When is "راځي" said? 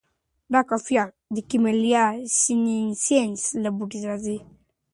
4.09-4.37